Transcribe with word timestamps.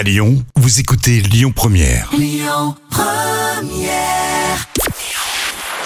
À 0.00 0.02
Lyon, 0.02 0.42
vous 0.56 0.80
écoutez 0.80 1.20
Lyon 1.20 1.52
Première. 1.54 2.10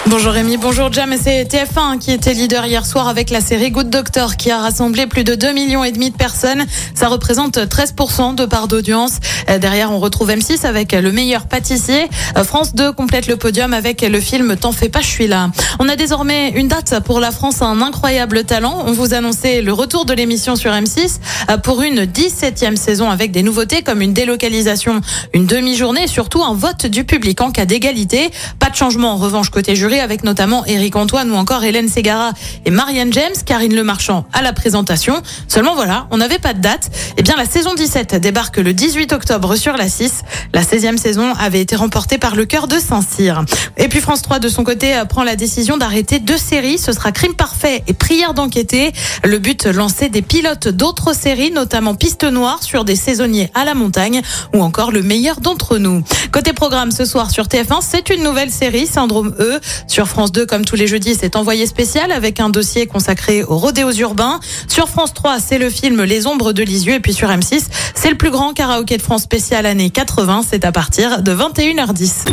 Bonjour 0.07 0.33
Rémi, 0.33 0.57
bonjour 0.57 0.93
Jam. 0.93 1.13
C'est 1.21 1.43
TF1 1.45 1.99
qui 1.99 2.13
était 2.13 2.35
leader 2.35 2.67
hier 2.67 2.87
soir 2.87 3.09
avec 3.09 3.31
la 3.31 3.41
série 3.41 3.73
Good 3.73 3.91
Doctor 3.91 4.37
qui 4.37 4.53
a 4.53 4.59
rassemblé 4.59 5.09
plus 5.09 5.25
de 5.25 5.35
2 5.35 5.53
millions 5.53 5.83
et 5.83 5.91
demi 5.91 6.11
de 6.11 6.17
personnes. 6.17 6.65
Ça 6.95 7.09
représente 7.09 7.57
13% 7.57 8.37
de 8.37 8.45
part 8.45 8.69
d'audience. 8.69 9.19
Euh, 9.51 9.59
Derrière, 9.59 9.91
on 9.91 9.99
retrouve 9.99 10.31
M6 10.31 10.67
avec 10.67 10.93
le 10.93 11.13
meilleur 11.13 11.47
pâtissier. 11.47 12.09
Euh, 12.37 12.45
France 12.45 12.75
2 12.75 12.93
complète 12.93 13.27
le 13.27 13.37
podium 13.37 13.73
avec 13.73 14.03
le 14.03 14.21
film 14.21 14.57
T'en 14.57 14.73
fais 14.73 14.89
pas, 14.89 15.01
je 15.01 15.07
suis 15.07 15.27
là. 15.27 15.51
On 15.79 15.89
a 15.89 15.97
désormais 15.97 16.51
une 16.51 16.69
date 16.69 17.01
pour 17.05 17.21
la 17.21 17.31
France, 17.31 17.63
un 17.63 17.81
incroyable 17.83 18.45
talent. 18.45 18.85
On 18.87 18.93
vous 18.93 19.15
annonçait 19.15 19.63
le 19.63 19.73
retour 19.73 20.05
de 20.05 20.13
l'émission 20.13 20.57
sur 20.57 20.73
M6 20.73 21.21
euh, 21.51 21.57
pour 21.59 21.83
une 21.83 22.05
17e 22.05 22.77
saison 22.77 23.11
avec 23.11 23.31
des 23.31 23.43
nouveautés 23.43 23.83
comme 23.83 24.03
une 24.03 24.13
délocalisation, 24.13 25.01
une 25.33 25.47
demi-journée 25.47 26.05
et 26.05 26.09
surtout 26.09 26.43
un 26.43 26.55
vote 26.55 26.87
du 26.87 27.05
public 27.05 27.41
en 27.41 27.51
cas 27.51 27.65
d'égalité. 27.65 28.31
Pas 28.59 28.71
de 28.71 28.77
changement 28.77 29.13
en 29.13 29.17
revanche 29.17 29.51
côté 29.51 29.75
jury 29.77 30.01
avec 30.01 30.25
notamment 30.25 30.65
Éric 30.67 30.97
Antoine 30.97 31.31
ou 31.31 31.35
encore 31.35 31.65
Hélène 31.65 31.89
Ségara 31.89 32.33
et 32.65 32.71
Marianne 32.71 33.13
James, 33.13 33.35
Karine 33.45 33.75
Le 33.75 33.85
Marchand 33.85 34.25
à 34.33 34.43
la 34.43 34.53
présentation. 34.53 35.23
Seulement 35.49 35.75
voilà, 35.75 36.07
on 36.11 36.19
n'avait 36.19 36.39
pas 36.39 36.55
de 36.55 36.61
date. 36.61 36.91
Eh 37.17 37.23
bien, 37.23 37.35
la 37.37 37.47
saison 37.47 37.75
17 37.75 38.17
débarque 38.17 38.59
le 38.59 38.73
18 38.73 39.13
octobre 39.13 39.34
sur 39.57 39.77
la 39.77 39.89
6. 39.89 40.23
La 40.53 40.63
16e 40.63 40.97
saison 40.97 41.33
avait 41.39 41.61
été 41.61 41.75
remportée 41.75 42.19
par 42.19 42.37
le 42.37 42.45
cœur 42.45 42.69
de 42.69 42.79
Saint-Cyr. 42.79 43.45
Et 43.77 43.89
puis 43.89 44.01
France 44.01 44.23
3, 44.23 44.39
de 44.39 44.49
son 44.49 44.63
côté, 44.63 44.97
euh, 44.97 45.05
prend 45.05 45.25
la 45.25 45.35
décision 45.35 45.77
d'arrêter 45.77 46.21
deux 46.21 46.39
séries. 46.39 46.79
Ce 46.79 46.93
sera 46.93 47.11
Crime 47.11 47.35
Parfait 47.35 47.83
et 47.89 47.95
Prière 47.95 48.33
d'enquêter. 48.33 48.93
Le 49.25 49.39
but, 49.39 49.67
lancer 49.67 50.09
des 50.09 50.23
pilotes 50.23 50.69
d'autres 50.69 51.15
séries, 51.15 51.51
notamment 51.51 51.95
Piste 51.95 52.25
Noire 52.25 52.63
sur 52.63 52.85
des 52.85 52.95
saisonniers 52.95 53.51
à 53.55 53.65
la 53.65 53.75
montagne 53.75 54.23
ou 54.55 54.63
encore 54.63 54.93
Le 54.93 55.03
meilleur 55.03 55.41
d'entre 55.41 55.79
nous. 55.79 56.05
Côté 56.33 56.53
programme, 56.53 56.93
ce 56.93 57.05
soir 57.05 57.31
sur 57.31 57.47
TF1, 57.47 57.81
c'est 57.81 58.11
une 58.11 58.23
nouvelle 58.23 58.51
série, 58.51 58.87
Syndrome 58.87 59.35
E. 59.41 59.59
Sur 59.89 60.07
France 60.07 60.31
2, 60.33 60.47
comme 60.47 60.65
tous 60.65 60.77
les 60.77 60.87
jeudis, 60.87 61.17
c'est 61.19 61.35
envoyé 61.37 61.67
spécial 61.67 62.13
avec 62.13 62.39
un 62.39 62.51
dossier 62.51 62.87
consacré 62.87 63.43
aux 63.43 63.59
rodéos 63.59 63.93
urbains. 63.93 64.39
Sur 64.69 64.89
France 64.89 65.13
3, 65.13 65.39
c'est 65.41 65.59
le 65.59 65.71
film 65.71 66.03
Les 66.05 66.27
ombres 66.27 66.53
de 66.53 66.63
Lisieux. 66.63 66.95
Et 66.95 67.01
puis 67.01 67.15
sur 67.15 67.29
M6, 67.29 67.65
c'est 67.95 68.11
le 68.11 68.17
plus 68.17 68.31
grand 68.31 68.53
karaoké 68.53 68.97
de 68.97 69.03
France 69.03 69.24
spécial 69.25 69.65
année 69.65 69.91
80. 69.91 70.43
C'est 70.49 70.65
à 70.65 70.73
partir 70.73 71.23
de 71.23 71.35
21h10. 71.35 72.27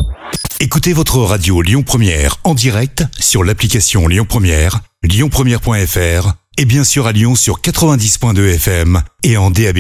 Écoutez 0.60 0.94
votre 0.94 1.20
radio 1.20 1.62
Lyon 1.62 1.84
Première 1.84 2.36
en 2.44 2.54
direct 2.54 3.06
sur 3.18 3.44
l'application 3.44 4.08
Lyon 4.08 4.26
Première, 4.28 4.82
lyonpremière.fr 5.02 6.34
et 6.58 6.66
bien 6.66 6.84
sûr 6.84 7.08
à 7.08 7.14
Lyon 7.14 7.36
sur 7.36 7.62
90.2 7.62 8.56
FM 8.56 9.02
et 9.24 9.38
en 9.38 9.50
DAB+. 9.52 9.80